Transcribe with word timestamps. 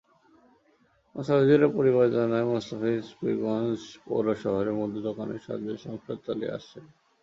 মোস্তাফিজুরের 1.15 1.71
পরিবার 1.77 2.05
জানায়, 2.17 2.45
মোস্তাফিজ 2.45 3.05
পীরগঞ্জ 3.19 3.79
পৌর 4.05 4.25
শহরে 4.43 4.71
মুদি 4.71 4.99
দোকানের 5.07 5.39
সাহায্যে 5.45 5.75
সংসার 5.77 6.17
চালিয়ে 6.25 6.53
আসছিলেন। 6.57 6.93